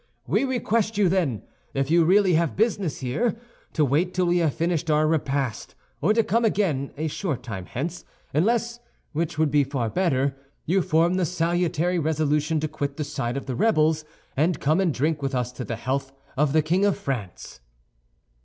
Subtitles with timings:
[0.25, 1.43] We request you, then,
[1.75, 3.35] if you really have business here,
[3.73, 7.67] to wait till we have finished our repast, or to come again a short time
[7.67, 8.03] hence;
[8.33, 8.79] unless,
[9.11, 10.35] which would be far better,
[10.65, 14.03] you form the salutary resolution to quit the side of the rebels,
[14.35, 17.59] and come and drink with us to the health of the King of France."